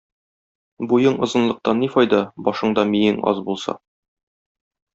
Буең 0.93 1.19
озынлыктан 1.27 1.79
ни 1.83 1.89
файда, 1.97 2.23
башыңда 2.49 2.87
миең 2.95 3.21
аз 3.33 3.43
булса? 3.51 3.77